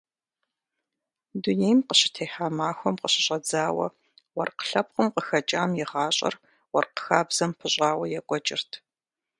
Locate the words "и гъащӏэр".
5.81-6.35